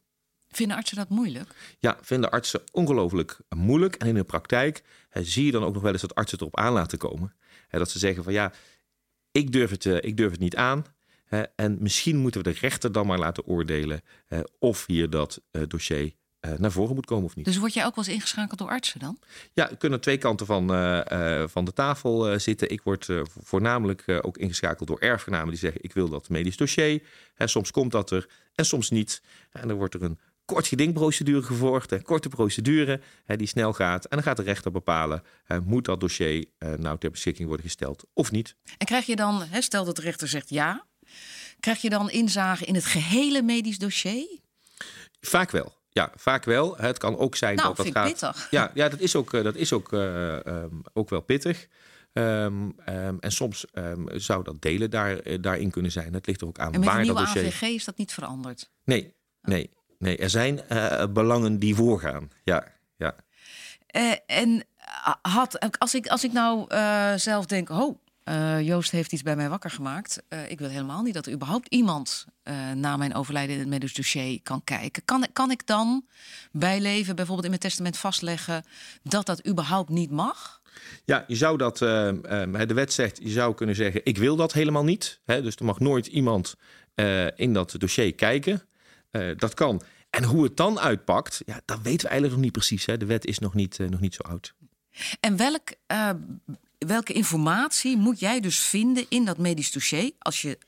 Vinden 0.51 0.77
artsen 0.77 0.97
dat 0.97 1.09
moeilijk? 1.09 1.77
Ja, 1.79 1.99
vinden 2.01 2.31
artsen 2.31 2.61
ongelooflijk 2.73 3.39
moeilijk. 3.49 3.95
En 3.95 4.07
in 4.07 4.15
de 4.15 4.25
praktijk 4.25 4.83
hè, 5.09 5.25
zie 5.25 5.45
je 5.45 5.53
dan 5.53 5.65
ook 5.65 5.75
nog 5.75 5.83
wel 5.83 5.93
eens 5.93 6.01
dat 6.01 6.15
artsen 6.15 6.39
erop 6.39 6.57
aan 6.57 6.73
laten 6.73 6.99
komen. 6.99 7.35
Hè, 7.69 7.79
dat 7.79 7.91
ze 7.91 7.99
zeggen 7.99 8.25
van 8.25 8.33
ja, 8.33 8.53
ik 9.33 9.53
durf 9.53 9.71
het, 9.71 9.85
uh, 9.85 9.97
ik 10.01 10.17
durf 10.17 10.31
het 10.31 10.41
niet 10.41 10.57
aan. 10.57 10.85
Hè, 11.25 11.43
en 11.43 11.77
misschien 11.81 12.17
moeten 12.17 12.43
we 12.43 12.53
de 12.53 12.59
rechter 12.61 12.93
dan 12.93 13.07
maar 13.07 13.19
laten 13.19 13.47
oordelen 13.47 14.01
uh, 14.29 14.41
of 14.59 14.87
hier 14.87 15.11
dat 15.11 15.41
uh, 15.53 15.63
dossier 15.69 16.13
uh, 16.41 16.53
naar 16.59 16.73
voren 16.73 16.95
moet 16.95 17.07
komen 17.07 17.25
of 17.25 17.37
niet. 17.37 17.45
Dus 17.45 17.57
word 17.57 17.75
jij 17.75 17.87
ook 17.87 17.95
wel 17.95 18.05
eens 18.05 18.15
ingeschakeld 18.15 18.59
door 18.59 18.69
artsen 18.69 19.01
dan? 19.01 19.19
Ja, 19.53 19.71
er 19.71 19.77
kunnen 19.77 20.01
twee 20.01 20.19
kanten 20.19 20.47
van, 20.47 20.75
uh, 20.75 21.01
uh, 21.13 21.45
van 21.49 21.65
de 21.65 21.73
tafel 21.73 22.41
zitten. 22.41 22.71
Ik 22.71 22.83
word 22.83 23.09
voornamelijk 23.43 24.05
ook 24.21 24.39
ingeschakeld 24.39 24.89
door 24.89 24.99
erfgenamen 24.99 25.49
die 25.49 25.59
zeggen: 25.59 25.83
Ik 25.83 25.93
wil 25.93 26.09
dat 26.09 26.29
medisch 26.29 26.57
dossier. 26.57 27.03
En 27.35 27.49
soms 27.49 27.71
komt 27.71 27.93
dat 27.93 28.11
er 28.11 28.29
en 28.55 28.65
soms 28.65 28.91
niet. 28.91 29.23
En 29.51 29.69
dan 29.69 29.77
wordt 29.77 29.95
er 29.95 30.03
een 30.03 30.19
kort 30.51 30.67
gedingprocedure 30.67 31.43
gevolgd, 31.43 31.93
een 31.93 32.03
korte 32.03 32.29
procedure 32.29 33.01
hè, 33.25 33.37
die 33.37 33.47
snel 33.47 33.73
gaat. 33.73 34.05
En 34.05 34.17
dan 34.17 34.23
gaat 34.23 34.37
de 34.37 34.43
rechter 34.43 34.71
bepalen, 34.71 35.23
hè, 35.45 35.61
moet 35.61 35.85
dat 35.85 36.01
dossier 36.01 36.45
uh, 36.59 36.73
nou 36.75 36.99
ter 36.99 37.11
beschikking 37.11 37.49
worden 37.49 37.67
gesteld 37.67 38.05
of 38.13 38.31
niet. 38.31 38.57
En 38.79 38.87
krijg 38.87 39.07
je 39.07 39.17
dan, 39.17 39.43
hè, 39.43 39.61
stel 39.61 39.85
dat 39.85 39.97
de 39.97 40.03
rechter 40.03 40.29
zegt 40.29 40.49
ja, 40.49 40.87
krijg 41.61 41.81
je 41.81 41.91
dan 41.91 42.11
inzage 42.11 42.65
in 42.65 42.75
het 42.75 42.85
gehele 42.85 43.43
medisch 43.43 43.79
dossier? 43.79 44.39
Vaak 45.21 45.51
wel. 45.51 45.79
Ja, 45.91 46.13
vaak 46.17 46.45
wel. 46.45 46.77
Het 46.77 46.99
kan 46.99 47.19
ook 47.19 47.37
zijn 47.37 47.57
nou, 47.57 47.69
dat 47.69 47.77
dat 47.77 47.95
gaat. 47.95 48.07
Pittig. 48.07 48.47
Ja, 48.51 48.71
ja, 48.75 48.89
dat 48.89 49.01
is 49.01 49.17
ook, 49.17 49.31
dat 49.31 49.55
is 49.55 49.73
ook, 49.73 49.93
uh, 49.93 50.37
um, 50.37 50.83
ook 50.93 51.09
wel 51.09 51.21
pittig. 51.21 51.67
Um, 52.13 52.75
um, 52.89 53.17
en 53.21 53.33
soms 53.33 53.65
zou 54.07 54.45
dat 54.45 54.63
delen 54.63 54.91
daar, 54.91 55.27
uh, 55.27 55.39
daarin 55.41 55.71
kunnen 55.71 55.91
zijn. 55.91 56.15
Het 56.15 56.27
ligt 56.27 56.41
er 56.41 56.47
ook 56.47 56.59
aan 56.59 56.73
en 56.73 56.81
met 56.81 56.89
waar 56.89 56.99
de 56.99 57.03
nieuwe 57.03 57.19
dat 57.19 57.35
dossier. 57.35 57.47
AVG 57.47 57.63
is 57.63 57.85
dat 57.85 57.97
niet 57.97 58.13
veranderd? 58.13 58.71
Nee, 58.85 59.15
nee. 59.43 59.71
Nee, 60.01 60.17
er 60.17 60.31
zijn 60.31 60.61
uh, 60.73 61.05
belangen 61.11 61.59
die 61.59 61.75
voorgaan. 61.75 62.31
Ja, 62.45 62.67
ja. 62.97 63.15
Uh, 63.97 64.13
en 64.27 64.65
had, 65.23 65.79
als 65.79 65.95
ik, 65.95 66.07
als 66.07 66.25
ik 66.25 66.33
nou 66.33 66.75
uh, 66.75 67.13
zelf 67.15 67.47
denk, 67.47 67.71
oh, 67.71 67.99
Joost 68.63 68.91
heeft 68.91 69.13
iets 69.13 69.23
bij 69.23 69.37
mij 69.37 69.49
wakker 69.49 69.71
gemaakt. 69.71 70.23
ik 70.49 70.59
wil 70.59 70.69
helemaal 70.69 71.03
niet 71.03 71.15
dat 71.15 71.27
er 71.27 71.33
überhaupt 71.33 71.69
iemand 71.69 72.27
na 72.75 72.97
mijn 72.97 73.15
overlijden 73.15 73.55
in 73.55 73.61
het 73.61 73.69
medisch 73.69 73.95
dossier 73.95 74.43
kan 74.43 74.65
kijken. 74.65 75.05
Kan, 75.05 75.27
kan 75.33 75.51
ik 75.51 75.67
dan 75.67 76.07
bij 76.53 76.81
leven 76.81 77.17
bijvoorbeeld 77.17 77.45
in 77.45 77.51
mijn 77.51 77.63
testament 77.63 77.97
vastleggen 77.97 78.65
dat 79.03 79.27
dat 79.27 79.47
überhaupt 79.47 79.89
niet 79.89 80.11
mag? 80.11 80.61
Ja, 81.05 81.25
je 81.27 81.37
zou 81.37 81.57
dat, 81.57 81.79
de 81.79 82.75
wet 82.75 82.93
zegt, 82.93 83.19
je 83.23 83.31
zou 83.31 83.55
kunnen 83.55 83.77
zeggen, 83.77 84.01
ik 84.05 84.19
wil 84.19 84.37
dat 84.37 84.53
helemaal 84.53 84.85
niet. 84.85 85.21
Hè, 85.25 85.43
dus 85.43 85.57
er 85.57 85.65
mag 85.65 85.79
nooit 85.79 86.07
iemand 86.07 86.55
in 87.37 87.53
dat 87.53 87.75
dossier 87.79 88.15
kijken. 88.15 88.63
Dat 89.37 89.55
kan. 89.55 89.83
En 90.11 90.25
hoe 90.25 90.45
het 90.45 90.57
dan 90.57 90.79
uitpakt, 90.79 91.43
ja, 91.47 91.61
dat 91.65 91.81
weten 91.83 92.01
we 92.01 92.09
eigenlijk 92.09 92.33
nog 92.33 92.43
niet 92.43 92.53
precies. 92.53 92.87
Hè. 92.87 92.97
De 92.97 93.07
wet 93.07 93.27
is 93.27 93.39
nog 93.39 93.55
niet, 93.55 93.79
uh, 93.79 93.89
nog 93.89 94.01
niet 94.01 94.15
zo 94.15 94.23
oud. 94.23 94.55
En 95.21 95.37
welk, 95.37 95.73
uh, 95.93 96.11
welke 96.79 97.13
informatie 97.13 97.97
moet 97.97 98.21
jij 98.21 98.41
dus 98.41 98.61
vinden 98.61 99.07
in 99.09 99.25
dat 99.25 99.39
medisch 99.39 99.73
dossier, 99.73 100.13
als 100.19 100.43
je 100.43 100.59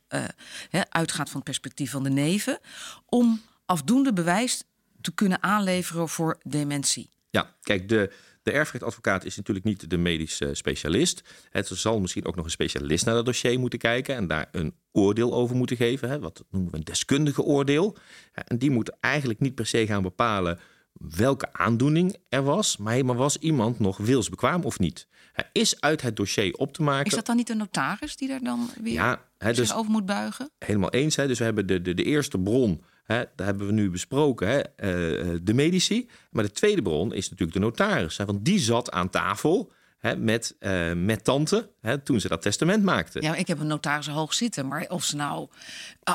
uitgaat 0.89 1.27
van 1.27 1.37
het 1.37 1.45
perspectief 1.45 1.91
van 1.91 2.03
de 2.03 2.11
neven, 2.11 2.59
om 3.07 3.43
afdoende 3.67 4.13
bewijs 4.13 4.63
te 5.01 5.13
kunnen 5.15 5.43
aanleveren 5.43 6.09
voor 6.09 6.39
dementie? 6.43 7.11
Ja, 7.31 7.55
kijk, 7.63 7.89
de, 7.89 8.13
de 8.43 8.51
erfrechtadvocaat 8.51 9.25
is 9.25 9.37
natuurlijk 9.37 9.67
niet 9.67 9.91
de 9.91 9.97
medisch 9.97 10.41
uh, 10.41 10.49
specialist. 10.53 11.23
Het 11.51 11.67
zal 11.67 12.01
misschien 12.01 12.25
ook 12.25 12.37
nog 12.37 12.45
een 12.45 12.51
specialist 12.51 13.05
naar 13.05 13.15
dat 13.15 13.25
dossier 13.25 13.59
moeten 13.59 13.79
kijken 13.79 14.17
en 14.17 14.27
daar 14.27 14.49
een 14.53 14.75
oordeel 14.93 15.35
over 15.35 15.57
moeten 15.57 15.77
geven. 15.77 16.09
Hè, 16.09 16.19
wat 16.19 16.45
noemen 16.51 16.71
we 16.71 16.77
een 16.77 16.85
deskundige 16.85 17.43
oordeel. 17.43 17.97
En 18.33 18.59
die 18.59 18.71
moet 18.71 18.93
eigenlijk 19.01 19.41
niet 19.41 19.55
per 19.55 19.67
se 19.67 19.87
gaan 19.87 20.03
bepalen 20.03 20.59
welke 20.93 21.53
aandoening 21.53 22.17
er 22.29 22.43
was, 22.43 22.77
maar, 22.77 23.05
was 23.05 23.37
iemand 23.37 23.79
nog 23.79 23.97
wilsbekwaam 23.97 24.63
of 24.65 24.79
niet? 24.79 25.07
Hij 25.33 25.49
is 25.53 25.81
uit 25.81 26.03
het 26.03 26.17
dossier 26.17 26.55
op 26.55 26.73
te 26.73 26.83
maken. 26.83 27.07
Is 27.07 27.15
dat 27.15 27.27
dan 27.27 27.37
niet 27.37 27.49
een 27.49 27.57
notaris 27.57 28.17
die 28.17 28.29
daar 28.29 28.43
dan 28.43 28.71
weer 28.83 28.93
ja, 28.93 29.23
hè, 29.39 29.53
dus, 29.53 29.75
over 29.75 29.91
moet 29.91 30.07
buigen? 30.07 30.51
Helemaal 30.59 30.91
eens. 30.91 31.17
Hè, 31.17 31.27
dus 31.27 31.39
we 31.39 31.45
hebben 31.45 31.67
de, 31.67 31.83
de, 31.83 31.95
de 31.95 32.05
eerste 32.05 32.39
bron 32.39 32.85
Hè, 33.03 33.25
daar 33.37 33.47
hebben 33.47 33.67
we 33.67 33.73
nu 33.73 33.91
besproken, 33.91 34.49
hè, 34.49 34.59
uh, 34.59 35.39
de 35.43 35.55
medici. 35.55 36.09
Maar 36.31 36.45
de 36.45 36.51
tweede 36.51 36.83
bron 36.83 37.15
is 37.15 37.31
natuurlijk 37.31 37.59
de 37.59 37.65
notaris. 37.65 38.17
Hè, 38.17 38.25
want 38.25 38.45
die 38.45 38.59
zat 38.59 38.91
aan 38.91 39.11
tafel 39.11 39.73
hè, 39.99 40.17
met, 40.17 40.57
uh, 40.61 40.93
met 40.93 41.25
tante 41.25 41.71
hè, 41.81 41.99
toen 41.99 42.21
ze 42.21 42.29
dat 42.29 42.43
testament 42.43 42.83
maakte. 42.83 43.23
Ja, 43.23 43.35
ik 43.35 43.47
heb 43.47 43.61
een 43.61 43.67
notaris 43.67 44.07
hoog 44.07 44.35
zitten, 44.35 44.67
maar 44.67 44.85
of 44.89 45.05
ze 45.05 45.17
nou 45.17 45.49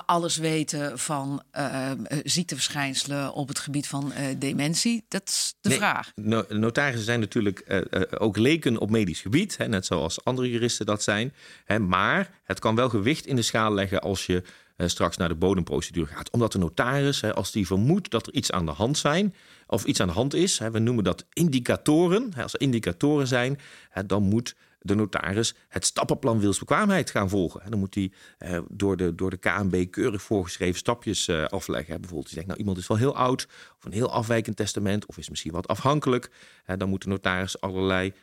alles 0.05 0.37
weten 0.37 0.99
van 0.99 1.43
uh, 1.57 1.91
ziekteverschijnselen 2.23 3.33
op 3.33 3.47
het 3.47 3.59
gebied 3.59 3.87
van 3.87 4.13
dementie, 4.37 5.05
dat 5.07 5.27
is 5.27 5.55
de 5.61 5.71
vraag. 5.71 6.11
No 6.15 6.45
notarissen 6.49 7.05
zijn 7.05 7.19
natuurlijk 7.19 7.85
ook 8.17 8.37
leken 8.37 8.77
op 8.77 8.89
medisch 8.89 9.21
gebied, 9.21 9.57
hè, 9.57 9.67
net 9.67 9.85
zoals 9.85 10.23
andere 10.23 10.49
juristen 10.49 10.85
dat 10.85 11.03
zijn. 11.03 11.33
Hè, 11.65 11.79
maar 11.79 12.29
het 12.43 12.59
kan 12.59 12.75
wel 12.75 12.89
gewicht 12.89 13.25
in 13.25 13.35
de 13.35 13.41
schaal 13.41 13.73
leggen 13.73 14.01
als 14.01 14.25
je 14.25 14.43
straks 14.77 15.17
naar 15.17 15.29
de 15.29 15.35
bodemprocedure 15.35 16.05
gaat. 16.05 16.29
Omdat 16.29 16.51
de 16.51 16.57
notaris, 16.57 17.23
als 17.23 17.51
die 17.51 17.67
vermoedt 17.67 18.11
dat 18.11 18.27
er 18.27 18.33
iets 18.33 18.51
aan 18.51 18.65
de 18.65 18.71
hand 18.71 18.97
zijn, 18.97 19.33
of 19.67 19.85
iets 19.85 19.99
aan 19.99 20.07
de 20.07 20.13
hand 20.13 20.33
is, 20.33 20.57
we 20.57 20.79
noemen 20.79 21.03
dat 21.03 21.25
indicatoren. 21.33 22.33
Als 22.41 22.53
er 22.53 22.61
indicatoren 22.61 23.27
zijn, 23.27 23.59
dan 24.05 24.23
moet 24.23 24.55
de 24.79 24.95
notaris 24.95 25.55
het 25.67 25.85
stappenplan 25.85 26.39
wilsbekwaamheid 26.39 27.11
gaan 27.11 27.29
volgen. 27.29 27.69
Dan 27.69 27.79
moet 27.79 27.95
hij 27.95 28.11
door, 28.69 28.97
de, 28.97 29.15
door 29.15 29.29
de 29.29 29.37
KNB 29.37 29.85
keurig 29.91 30.21
voorgeschreven 30.21 30.77
stapjes 30.77 31.27
eh, 31.27 31.45
afleggen. 31.45 32.01
Bijvoorbeeld, 32.01 32.25
hij 32.25 32.33
zegt, 32.33 32.47
nou, 32.47 32.59
iemand 32.59 32.77
is 32.77 32.87
wel 32.87 32.97
heel 32.97 33.15
oud, 33.15 33.47
of 33.77 33.85
een 33.85 33.91
heel 33.91 34.11
afwijkend 34.11 34.55
testament, 34.55 35.05
of 35.05 35.17
is 35.17 35.29
misschien 35.29 35.51
wat 35.51 35.67
afhankelijk. 35.67 36.31
Dan 36.77 36.89
moet 36.89 37.03
de 37.03 37.09
notaris 37.09 37.61
allerlei 37.61 38.13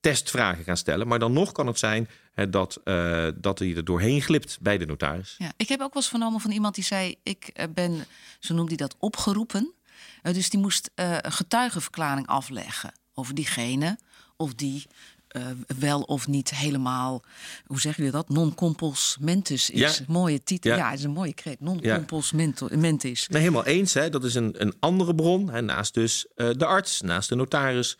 testvragen 0.00 0.64
gaan 0.64 0.76
stellen. 0.76 1.08
Maar 1.08 1.18
dan 1.18 1.32
nog 1.32 1.52
kan 1.52 1.66
het 1.66 1.78
zijn 1.78 2.08
dat, 2.50 2.80
uh, 2.84 3.28
dat 3.34 3.58
hij 3.58 3.76
er 3.76 3.84
doorheen 3.84 4.22
glipt 4.22 4.58
bij 4.60 4.78
de 4.78 4.86
notaris. 4.86 5.34
Ja, 5.38 5.52
ik 5.56 5.68
heb 5.68 5.80
ook 5.80 5.92
wel 5.92 6.02
eens 6.02 6.10
vernomen 6.10 6.40
van 6.40 6.50
iemand 6.50 6.74
die 6.74 6.84
zei: 6.84 7.14
Ik 7.22 7.68
ben, 7.74 8.06
zo 8.38 8.54
noemt 8.54 8.68
hij 8.68 8.76
dat, 8.76 8.96
opgeroepen 8.98 9.72
dus 10.22 10.50
die 10.50 10.60
moest 10.60 10.90
een 10.94 11.32
getuigenverklaring 11.32 12.26
afleggen 12.26 12.92
over 13.14 13.34
diegene 13.34 13.98
of 14.36 14.54
die 14.54 14.86
uh, 15.36 15.42
wel 15.78 16.00
of 16.00 16.26
niet 16.26 16.54
helemaal, 16.54 17.22
hoe 17.66 17.80
zeg 17.80 17.96
je 17.96 18.10
dat? 18.10 18.28
Non-compos 18.28 19.16
mentis 19.20 19.70
is. 19.70 19.98
Ja. 19.98 20.04
Mooie 20.06 20.42
titel. 20.42 20.70
Ja. 20.70 20.76
ja, 20.76 20.92
is 20.92 21.02
een 21.02 21.10
mooie 21.10 21.32
kreet. 21.32 21.60
Non-compos 21.60 22.32
ja. 22.36 22.52
mentis. 22.70 23.28
Nee, 23.28 23.40
helemaal 23.40 23.64
eens. 23.64 23.94
Hè. 23.94 24.10
Dat 24.10 24.24
is 24.24 24.34
een, 24.34 24.62
een 24.62 24.74
andere 24.80 25.14
bron. 25.14 25.50
Hè. 25.50 25.60
Naast 25.60 25.94
dus 25.94 26.26
uh, 26.36 26.50
de 26.56 26.64
arts, 26.64 27.00
naast 27.00 27.28
de 27.28 27.34
notaris. 27.34 27.98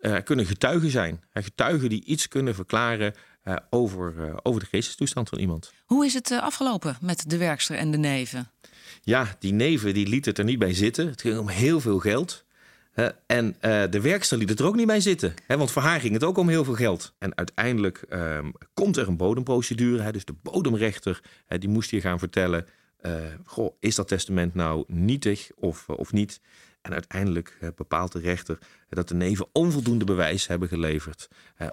Er 0.00 0.22
kunnen 0.22 0.46
getuigen 0.46 0.90
zijn. 0.90 1.22
Getuigen 1.32 1.88
die 1.88 2.04
iets 2.04 2.28
kunnen 2.28 2.54
verklaren 2.54 3.14
uh, 3.44 3.56
over, 3.70 4.34
over 4.42 4.60
de 4.60 4.66
geestestoestand 4.66 5.28
van 5.28 5.38
iemand. 5.38 5.72
Hoe 5.84 6.04
is 6.04 6.14
het 6.14 6.30
afgelopen 6.30 6.96
met 7.00 7.30
de 7.30 7.36
werkster 7.36 7.76
en 7.76 7.90
de 7.90 7.98
neven? 7.98 8.50
Ja, 9.02 9.36
die 9.38 9.52
neven 9.52 9.94
die 9.94 10.08
liet 10.08 10.24
het 10.24 10.38
er 10.38 10.44
niet 10.44 10.58
bij 10.58 10.74
zitten. 10.74 11.06
Het 11.06 11.20
ging 11.20 11.38
om 11.38 11.48
heel 11.48 11.80
veel 11.80 11.98
geld. 11.98 12.44
Uh, 12.94 13.06
en 13.26 13.46
uh, 13.46 13.82
de 13.90 14.00
werkster 14.00 14.38
liet 14.38 14.48
het 14.48 14.60
er 14.60 14.66
ook 14.66 14.76
niet 14.76 14.86
bij 14.86 15.00
zitten. 15.00 15.34
Hè, 15.46 15.56
want 15.56 15.70
voor 15.70 15.82
haar 15.82 16.00
ging 16.00 16.12
het 16.12 16.24
ook 16.24 16.38
om 16.38 16.48
heel 16.48 16.64
veel 16.64 16.74
geld. 16.74 17.14
En 17.18 17.36
uiteindelijk 17.36 18.04
uh, 18.08 18.38
komt 18.74 18.96
er 18.96 19.08
een 19.08 19.16
bodemprocedure. 19.16 20.02
Hè, 20.02 20.12
dus 20.12 20.24
de 20.24 20.34
bodemrechter 20.42 21.20
die 21.48 21.68
moest 21.68 21.90
hier 21.90 22.00
gaan 22.00 22.18
vertellen... 22.18 22.66
Eh, 23.02 23.12
goh, 23.44 23.76
is 23.80 23.94
dat 23.94 24.08
testament 24.08 24.54
nou 24.54 24.84
nietig 24.86 25.50
of, 25.54 25.88
of 25.88 26.12
niet? 26.12 26.40
En 26.82 26.92
uiteindelijk 26.92 27.72
bepaalt 27.76 28.12
de 28.12 28.18
rechter 28.18 28.58
dat 28.88 29.08
de 29.08 29.14
neven 29.14 29.48
onvoldoende 29.52 30.04
bewijs 30.04 30.46
hebben 30.46 30.68
geleverd... 30.68 31.28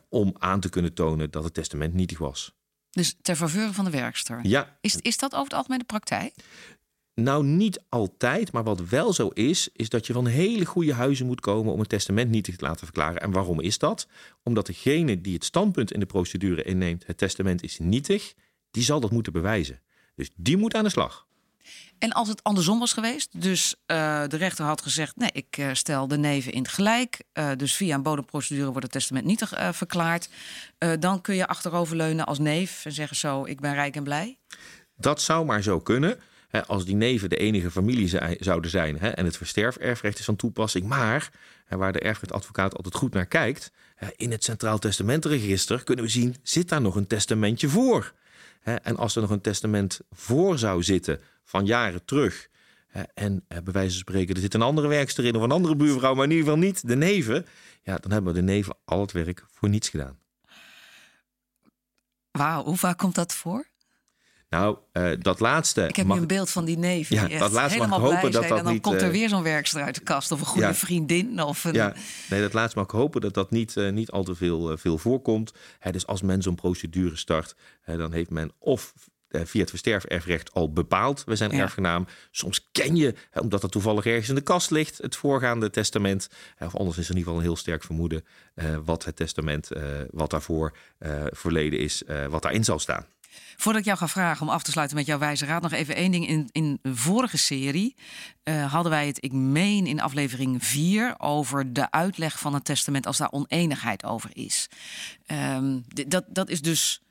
om 0.09 0.35
aan 0.37 0.59
te 0.59 0.69
kunnen 0.69 0.93
tonen 0.93 1.31
dat 1.31 1.43
het 1.43 1.53
testament 1.53 1.93
nietig 1.93 2.17
was. 2.17 2.57
Dus 2.89 3.15
ter 3.21 3.35
faveur 3.35 3.73
van 3.73 3.85
de 3.85 3.91
werkster? 3.91 4.39
Ja. 4.43 4.77
Is, 4.81 4.95
is 4.95 5.17
dat 5.17 5.31
over 5.33 5.43
het 5.43 5.53
algemeen 5.53 5.79
de 5.79 5.85
praktijk? 5.85 6.33
Nou, 7.13 7.45
niet 7.45 7.83
altijd, 7.89 8.51
maar 8.51 8.63
wat 8.63 8.89
wel 8.89 9.13
zo 9.13 9.27
is, 9.27 9.69
is 9.73 9.89
dat 9.89 10.07
je 10.07 10.13
van 10.13 10.27
hele 10.27 10.65
goede 10.65 10.93
huizen 10.93 11.25
moet 11.25 11.41
komen 11.41 11.73
om 11.73 11.79
een 11.79 11.85
testament 11.85 12.29
niet 12.29 12.43
te 12.43 12.53
laten 12.57 12.85
verklaren. 12.85 13.21
En 13.21 13.31
waarom 13.31 13.61
is 13.61 13.77
dat? 13.77 14.07
Omdat 14.43 14.65
degene 14.65 15.21
die 15.21 15.33
het 15.33 15.43
standpunt 15.43 15.91
in 15.91 15.99
de 15.99 16.05
procedure 16.05 16.63
inneemt, 16.63 17.07
het 17.07 17.17
testament 17.17 17.63
is 17.63 17.79
nietig, 17.79 18.33
die 18.71 18.83
zal 18.83 18.99
dat 18.99 19.11
moeten 19.11 19.33
bewijzen. 19.33 19.81
Dus 20.15 20.29
die 20.35 20.57
moet 20.57 20.75
aan 20.75 20.83
de 20.83 20.89
slag. 20.89 21.27
En 21.97 22.11
als 22.11 22.27
het 22.27 22.43
andersom 22.43 22.79
was 22.79 22.93
geweest, 22.93 23.41
dus 23.41 23.75
uh, 23.87 24.23
de 24.27 24.37
rechter 24.37 24.65
had 24.65 24.81
gezegd: 24.81 25.15
nee, 25.15 25.29
ik 25.31 25.57
uh, 25.57 25.69
stel 25.73 26.07
de 26.07 26.17
neven 26.17 26.51
in 26.51 26.61
het 26.61 26.71
gelijk, 26.71 27.23
uh, 27.33 27.51
dus 27.57 27.75
via 27.75 27.95
een 27.95 28.03
bodemprocedure 28.03 28.69
wordt 28.69 28.83
het 28.83 28.91
testament 28.91 29.25
nietig 29.25 29.53
verklaard, 29.71 30.29
dan 30.99 31.21
kun 31.21 31.35
je 31.35 31.47
achteroverleunen 31.47 32.25
als 32.25 32.39
neef 32.39 32.85
en 32.85 32.91
zeggen: 32.91 33.17
zo, 33.17 33.45
ik 33.45 33.59
ben 33.59 33.73
rijk 33.73 33.95
en 33.95 34.03
blij. 34.03 34.37
Dat 34.95 35.21
zou 35.21 35.45
maar 35.45 35.61
zo 35.61 35.79
kunnen 35.79 36.19
als 36.65 36.85
die 36.85 36.95
neven 36.95 37.29
de 37.29 37.37
enige 37.37 37.71
familie 37.71 38.19
zouden 38.39 38.71
zijn 38.71 38.99
en 38.99 39.25
het 39.25 39.37
versterferfrecht 39.37 40.19
is 40.19 40.25
van 40.25 40.35
toepassing. 40.35 40.87
Maar 40.87 41.31
waar 41.67 41.93
de 41.93 41.99
erfrechtadvocaat 41.99 42.75
altijd 42.75 42.95
goed 42.95 43.13
naar 43.13 43.25
kijkt, 43.25 43.71
in 44.15 44.31
het 44.31 44.43
Centraal 44.43 44.79
Testamentenregister 44.79 45.83
kunnen 45.83 46.05
we 46.05 46.11
zien, 46.11 46.35
zit 46.43 46.69
daar 46.69 46.81
nog 46.81 46.95
een 46.95 47.07
testamentje 47.07 47.69
voor? 47.69 48.13
En 48.61 48.97
als 48.97 49.15
er 49.15 49.21
nog 49.21 49.29
een 49.29 49.41
testament 49.41 49.99
voor 50.11 50.57
zou 50.57 50.83
zitten 50.83 51.19
van 51.49 51.65
jaren 51.65 52.05
terug, 52.05 52.49
en 53.13 53.45
bij 53.47 53.73
wijze 53.73 53.89
van 53.89 53.99
spreken, 53.99 54.35
er 54.35 54.41
zit 54.41 54.53
een 54.53 54.61
andere 54.61 54.87
werkster 54.87 55.25
in 55.25 55.35
of 55.35 55.41
een 55.41 55.51
andere 55.51 55.75
buurvrouw, 55.75 56.13
maar 56.13 56.23
in 56.23 56.31
ieder 56.31 56.45
geval 56.45 56.59
niet 56.59 56.87
de 56.87 56.95
neven, 56.95 57.45
ja, 57.83 57.97
dan 57.97 58.11
hebben 58.11 58.33
we 58.33 58.39
de 58.39 58.45
neven 58.45 58.77
al 58.85 59.01
het 59.01 59.11
werk 59.11 59.45
voor 59.51 59.69
niets 59.69 59.89
gedaan. 59.89 60.19
Wauw, 62.31 62.63
hoe 62.63 62.77
vaak 62.77 62.97
komt 62.97 63.15
dat 63.15 63.33
voor? 63.33 63.67
Nou, 64.49 64.77
uh, 64.93 65.11
dat 65.19 65.39
laatste. 65.39 65.87
Ik 65.87 65.95
heb 65.95 66.05
mag... 66.05 66.15
nu 66.15 66.21
een 66.21 66.27
beeld 66.27 66.49
van 66.49 66.65
die 66.65 66.77
neef. 66.77 67.09
Ja, 67.09 67.27
dat 67.27 67.51
laatste 67.51 67.79
mag 67.79 67.99
ik 67.99 68.03
hopen 68.03 68.31
dat 68.31 68.47
dat 68.47 68.57
en 68.57 68.63
dan 68.63 68.73
niet. 68.73 68.81
komt 68.81 69.01
er 69.01 69.11
weer 69.11 69.29
zo'n 69.29 69.43
werkster 69.43 69.81
uit 69.81 69.95
de 69.95 70.01
kast 70.01 70.31
of 70.31 70.39
een 70.39 70.45
goede 70.45 70.67
ja. 70.67 70.73
vriendin. 70.73 71.41
Of 71.41 71.63
een... 71.63 71.73
Ja, 71.73 71.93
nee, 72.29 72.41
dat 72.41 72.53
laatste 72.53 72.77
mag 72.77 72.87
ik 72.87 72.91
hopen 72.91 73.21
dat 73.21 73.33
dat 73.33 73.51
niet, 73.51 73.75
uh, 73.75 73.91
niet 73.91 74.11
al 74.11 74.23
te 74.23 74.35
veel, 74.35 74.71
uh, 74.71 74.77
veel 74.77 74.97
voorkomt. 74.97 75.53
Hè, 75.79 75.91
dus 75.91 76.07
als 76.07 76.21
men 76.21 76.41
zo'n 76.41 76.55
procedure 76.55 77.15
start, 77.15 77.55
dan 77.85 78.13
heeft 78.13 78.29
men 78.29 78.51
of 78.59 78.93
via 79.29 79.61
het 79.61 79.69
versterferfrecht 79.69 80.53
al 80.53 80.73
bepaald. 80.73 81.23
We 81.25 81.35
zijn 81.35 81.51
ja. 81.51 81.57
erfgenaam. 81.57 82.07
Soms 82.31 82.69
ken 82.71 82.95
je, 82.95 83.13
omdat 83.33 83.61
het 83.61 83.71
toevallig 83.71 84.05
ergens 84.05 84.29
in 84.29 84.35
de 84.35 84.41
kast 84.41 84.71
ligt, 84.71 84.97
het 84.97 85.15
voorgaande 85.15 85.69
testament. 85.69 86.29
Of 86.59 86.75
anders 86.75 86.97
is 86.97 87.05
er 87.05 87.11
in 87.11 87.17
ieder 87.17 87.23
geval 87.23 87.37
een 87.37 87.41
heel 87.41 87.55
sterk 87.55 87.83
vermoeden 87.83 88.25
wat 88.83 89.05
het 89.05 89.15
testament, 89.15 89.69
wat 90.11 90.29
daarvoor 90.29 90.77
verleden 91.31 91.79
is, 91.79 92.03
wat 92.29 92.41
daarin 92.41 92.63
zal 92.63 92.79
staan. 92.79 93.05
Voordat 93.59 93.81
ik 93.81 93.87
jou 93.87 93.97
ga 93.97 94.07
vragen 94.07 94.47
om 94.47 94.53
af 94.53 94.63
te 94.63 94.71
sluiten 94.71 94.97
met 94.97 95.05
jouw 95.05 95.17
wijze 95.17 95.45
raad, 95.45 95.61
nog 95.61 95.71
even 95.71 95.95
één 95.95 96.11
ding. 96.11 96.27
In, 96.27 96.49
in 96.51 96.79
de 96.81 96.95
vorige 96.95 97.37
serie 97.37 97.95
uh, 98.43 98.71
hadden 98.71 98.91
wij 98.91 99.07
het, 99.07 99.23
ik 99.23 99.31
meen 99.31 99.87
in 99.87 100.01
aflevering 100.01 100.65
4, 100.65 101.15
over 101.17 101.73
de 101.73 101.91
uitleg 101.91 102.39
van 102.39 102.53
het 102.53 102.65
testament 102.65 103.05
als 103.05 103.17
daar 103.17 103.31
oneenigheid 103.31 104.03
over 104.03 104.29
is. 104.33 104.69
Um, 105.27 105.83
dat, 106.07 106.25
dat 106.27 106.49
is 106.49 106.61
dus. 106.61 107.01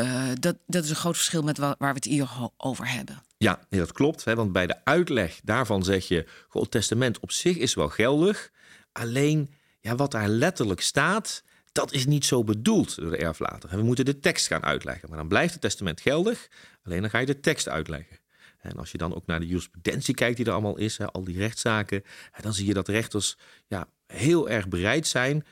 Uh, 0.00 0.28
dat, 0.40 0.56
dat 0.66 0.84
is 0.84 0.90
een 0.90 0.96
groot 0.96 1.16
verschil 1.16 1.42
met 1.42 1.58
waar, 1.58 1.76
we 1.78 1.86
het 1.86 2.04
hier 2.04 2.28
over 2.56 2.88
hebben. 2.88 3.22
Ja, 3.36 3.60
dat 3.68 3.92
klopt. 3.92 4.24
Hè, 4.24 4.34
want 4.34 4.52
bij 4.52 4.66
de 4.66 4.84
uitleg 4.84 5.40
daarvan 5.44 5.84
zeg 5.84 6.08
je: 6.08 6.26
het 6.48 6.70
testament 6.70 7.20
op 7.20 7.32
zich 7.32 7.56
is 7.56 7.74
wel 7.74 7.88
geldig. 7.88 8.50
Alleen 8.92 9.54
ja, 9.80 9.94
wat 9.94 10.10
daar 10.10 10.28
letterlijk 10.28 10.80
staat, 10.80 11.42
dat 11.72 11.92
is 11.92 12.06
niet 12.06 12.24
zo 12.24 12.44
bedoeld 12.44 12.96
door 12.96 13.10
de 13.10 13.16
erflater. 13.16 13.70
We 13.70 13.82
moeten 13.82 14.04
de 14.04 14.20
tekst 14.20 14.46
gaan 14.46 14.64
uitleggen. 14.64 15.08
Maar 15.08 15.18
dan 15.18 15.28
blijft 15.28 15.52
het 15.52 15.62
testament 15.62 16.00
geldig, 16.00 16.48
alleen 16.82 17.00
dan 17.00 17.10
ga 17.10 17.18
je 17.18 17.26
de 17.26 17.40
tekst 17.40 17.68
uitleggen. 17.68 18.18
En 18.58 18.76
als 18.76 18.92
je 18.92 18.98
dan 18.98 19.14
ook 19.14 19.26
naar 19.26 19.40
de 19.40 19.46
jurisprudentie 19.46 20.14
kijkt 20.14 20.36
die 20.36 20.46
er 20.46 20.52
allemaal 20.52 20.76
is, 20.76 21.00
al 21.00 21.24
die 21.24 21.38
rechtszaken, 21.38 22.02
dan 22.40 22.54
zie 22.54 22.66
je 22.66 22.74
dat 22.74 22.88
rechters 22.88 23.36
ja, 23.66 23.88
heel 24.06 24.48
erg 24.48 24.68
bereid 24.68 25.06
zijn 25.06 25.44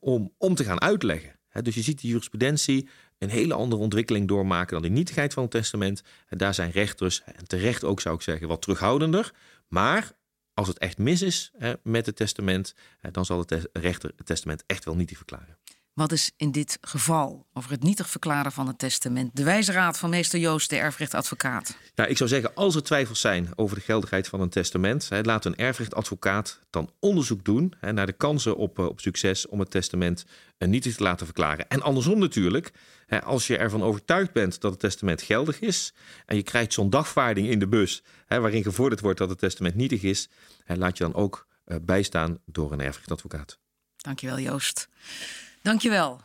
om, 0.00 0.32
om 0.38 0.54
te 0.54 0.64
gaan 0.64 0.80
uitleggen. 0.80 1.38
Dus 1.62 1.74
je 1.74 1.82
ziet 1.82 2.00
de 2.00 2.08
jurisprudentie 2.08 2.88
een 3.24 3.30
hele 3.30 3.54
andere 3.54 3.82
ontwikkeling 3.82 4.28
doormaken 4.28 4.72
dan 4.72 4.82
de 4.82 4.94
nietigheid 4.94 5.32
van 5.32 5.42
het 5.42 5.52
testament. 5.52 6.02
En 6.28 6.38
daar 6.38 6.54
zijn 6.54 6.70
rechters, 6.70 7.22
en 7.24 7.46
terecht 7.46 7.84
ook 7.84 8.00
zou 8.00 8.14
ik 8.14 8.22
zeggen, 8.22 8.48
wat 8.48 8.62
terughoudender. 8.62 9.32
Maar 9.68 10.12
als 10.54 10.68
het 10.68 10.78
echt 10.78 10.98
mis 10.98 11.22
is 11.22 11.52
met 11.82 12.06
het 12.06 12.16
testament, 12.16 12.74
dan 13.10 13.24
zal 13.24 13.46
de 13.46 13.70
rechter 13.72 14.12
het 14.16 14.26
testament 14.26 14.64
echt 14.66 14.84
wel 14.84 14.96
nietig 14.96 15.16
verklaren. 15.16 15.58
Wat 15.94 16.12
is 16.12 16.32
in 16.36 16.50
dit 16.50 16.78
geval 16.80 17.46
over 17.52 17.70
het 17.70 17.82
nietig 17.82 18.08
verklaren 18.08 18.52
van 18.52 18.66
het 18.66 18.78
testament 18.78 19.36
de 19.36 19.44
wijze 19.44 19.72
raad 19.72 19.98
van 19.98 20.10
meester 20.10 20.38
Joost, 20.38 20.70
de 20.70 20.76
erfrechtadvocaat? 20.76 21.76
Ja, 21.94 22.06
ik 22.06 22.16
zou 22.16 22.28
zeggen, 22.28 22.54
als 22.54 22.74
er 22.74 22.82
twijfels 22.82 23.20
zijn 23.20 23.48
over 23.54 23.76
de 23.76 23.82
geldigheid 23.82 24.28
van 24.28 24.40
een 24.40 24.48
testament, 24.48 25.08
hè, 25.08 25.20
laat 25.20 25.44
een 25.44 25.56
erfrechtadvocaat 25.56 26.60
dan 26.70 26.90
onderzoek 27.00 27.44
doen 27.44 27.74
hè, 27.80 27.92
naar 27.92 28.06
de 28.06 28.12
kansen 28.12 28.56
op, 28.56 28.78
op 28.78 29.00
succes 29.00 29.46
om 29.46 29.58
het 29.60 29.70
testament 29.70 30.24
uh, 30.58 30.68
nietig 30.68 30.94
te 30.94 31.02
laten 31.02 31.26
verklaren. 31.26 31.68
En 31.68 31.82
andersom 31.82 32.18
natuurlijk, 32.18 32.72
hè, 33.06 33.22
als 33.22 33.46
je 33.46 33.56
ervan 33.56 33.82
overtuigd 33.82 34.32
bent 34.32 34.60
dat 34.60 34.70
het 34.70 34.80
testament 34.80 35.22
geldig 35.22 35.60
is 35.60 35.94
en 36.26 36.36
je 36.36 36.42
krijgt 36.42 36.72
zo'n 36.72 36.90
dagvaarding 36.90 37.48
in 37.48 37.58
de 37.58 37.68
bus 37.68 38.02
hè, 38.26 38.40
waarin 38.40 38.62
gevorderd 38.62 39.00
wordt 39.00 39.18
dat 39.18 39.28
het 39.28 39.38
testament 39.38 39.74
nietig 39.74 40.02
is, 40.02 40.28
hè, 40.64 40.76
laat 40.76 40.98
je 40.98 41.04
dan 41.04 41.14
ook 41.14 41.46
uh, 41.66 41.76
bijstaan 41.82 42.38
door 42.46 42.72
een 42.72 42.80
erfrechtadvocaat. 42.80 43.58
Dankjewel 43.96 44.38
Joost. 44.38 44.88
Dankjewel. 45.64 46.20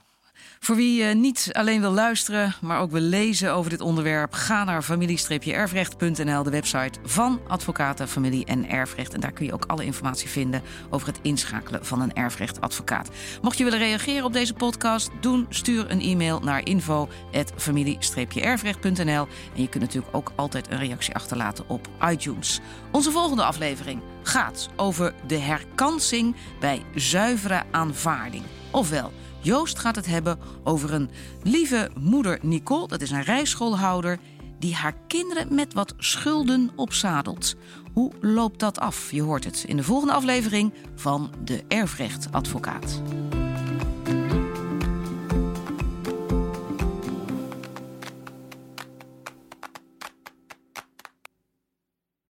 Voor 0.60 0.76
wie 0.76 1.04
uh, 1.04 1.16
niet 1.16 1.50
alleen 1.52 1.82
wil 1.82 1.92
luisteren, 1.92 2.56
maar 2.62 2.80
ook 2.80 2.92
wil 2.92 3.02
lezen 3.02 3.54
over 3.54 3.70
dit 3.70 3.82
onderwerp, 3.82 4.34
ga 4.34 4.64
naar 4.64 4.82
familie-erfrecht.nl, 4.82 6.44
de 6.44 6.50
website 6.50 7.00
van 7.04 7.40
Advocaten 7.48 8.08
Familie 8.08 8.46
en 8.46 8.70
Erfrecht. 8.70 9.14
En 9.14 9.20
daar 9.20 9.32
kun 9.32 9.46
je 9.46 9.54
ook 9.54 9.66
alle 9.66 9.86
informatie 9.86 10.30
vinden 10.30 10.62
over 10.90 11.08
het 11.08 11.20
inschakelen 11.22 11.86
van 11.86 12.02
een 12.02 12.14
erfrechtadvocaat. 12.14 13.10
Mocht 13.42 13.58
je 13.58 13.64
willen 13.64 13.80
reageren 13.80 14.26
op 14.26 14.34
deze 14.34 14.54
podcast, 14.54 15.10
doen, 15.22 15.46
stuur 15.50 15.92
een 15.92 16.02
e-mail 16.02 16.40
naar 16.40 16.66
info@familie-erfrecht.nl. 16.66 19.28
En 19.56 19.62
je 19.62 19.70
kunt 19.70 19.84
natuurlijk 19.84 20.16
ook 20.16 20.32
altijd 20.36 20.72
een 20.72 20.80
reactie 20.80 21.16
achterlaten 21.16 21.70
op 21.70 21.88
iTunes. 22.10 22.60
Onze 22.92 23.12
volgende 23.12 23.44
aflevering 23.44 24.02
gaat 24.24 24.70
over 24.76 25.14
de 25.28 25.38
herkansing 25.38 26.36
bij 26.60 26.84
zuivere 26.96 27.64
aanvaarding. 27.72 28.44
Ofwel, 28.72 29.12
Joost 29.42 29.80
gaat 29.80 29.96
het 29.96 30.06
hebben 30.06 30.40
over 30.64 30.94
een 30.94 31.10
lieve 31.44 31.90
moeder 32.00 32.40
Nicole, 32.42 32.88
dat 32.88 33.02
is 33.02 33.12
een 33.12 33.24
rijschoolhouder, 33.24 34.20
die 34.60 34.76
haar 34.76 34.96
kinderen 35.08 35.56
met 35.56 35.74
wat 35.74 35.94
schulden 35.98 36.70
opzadelt. 36.76 37.56
Hoe 37.94 38.12
loopt 38.22 38.60
dat 38.60 38.80
af? 38.80 39.12
Je 39.12 39.22
hoort 39.22 39.44
het 39.44 39.64
in 39.68 39.78
de 39.78 39.84
volgende 39.84 40.14
aflevering 40.14 40.74
van 40.96 41.32
De 41.44 41.64
Erfrechtadvocaat. 41.68 43.02